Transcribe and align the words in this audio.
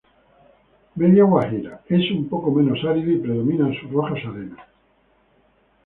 Media 0.95 1.25
Guajira:Es 1.25 2.09
un 2.09 2.27
poco 2.27 2.51
menos 2.51 2.83
árido 2.85 3.11
y 3.11 3.19
predominan 3.19 3.71
sus 3.75 3.91
rojas 3.91 4.17
arenas. 4.25 4.61